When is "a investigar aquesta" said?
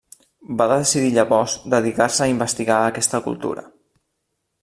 2.25-3.23